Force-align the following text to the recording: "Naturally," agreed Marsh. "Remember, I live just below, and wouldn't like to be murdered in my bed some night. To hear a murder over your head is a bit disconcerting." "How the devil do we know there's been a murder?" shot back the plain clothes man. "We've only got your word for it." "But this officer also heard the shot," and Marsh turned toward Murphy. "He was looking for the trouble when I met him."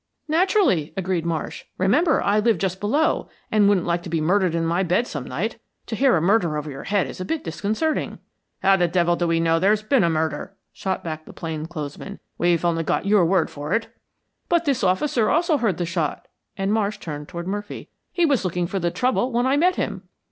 "Naturally," 0.27 0.93
agreed 0.97 1.27
Marsh. 1.27 1.65
"Remember, 1.77 2.23
I 2.23 2.39
live 2.39 2.57
just 2.57 2.79
below, 2.79 3.29
and 3.51 3.69
wouldn't 3.69 3.85
like 3.85 4.01
to 4.01 4.09
be 4.09 4.19
murdered 4.19 4.55
in 4.55 4.65
my 4.65 4.81
bed 4.81 5.05
some 5.05 5.25
night. 5.25 5.59
To 5.85 5.95
hear 5.95 6.17
a 6.17 6.21
murder 6.23 6.57
over 6.57 6.71
your 6.71 6.85
head 6.85 7.05
is 7.05 7.21
a 7.21 7.23
bit 7.23 7.43
disconcerting." 7.43 8.17
"How 8.63 8.77
the 8.77 8.87
devil 8.87 9.15
do 9.15 9.27
we 9.27 9.39
know 9.39 9.59
there's 9.59 9.83
been 9.83 10.03
a 10.03 10.09
murder?" 10.09 10.57
shot 10.73 11.03
back 11.03 11.25
the 11.27 11.33
plain 11.33 11.67
clothes 11.67 11.99
man. 11.99 12.17
"We've 12.39 12.65
only 12.65 12.81
got 12.83 13.05
your 13.05 13.25
word 13.27 13.51
for 13.51 13.73
it." 13.73 13.95
"But 14.49 14.65
this 14.65 14.83
officer 14.83 15.29
also 15.29 15.57
heard 15.57 15.77
the 15.77 15.85
shot," 15.85 16.27
and 16.57 16.73
Marsh 16.73 16.97
turned 16.97 17.27
toward 17.27 17.45
Murphy. 17.45 17.91
"He 18.11 18.25
was 18.25 18.43
looking 18.43 18.65
for 18.65 18.79
the 18.79 18.89
trouble 18.89 19.31
when 19.31 19.45
I 19.45 19.55
met 19.55 19.75
him." 19.75 20.09